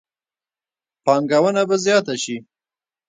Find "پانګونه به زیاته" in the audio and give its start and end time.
1.05-2.15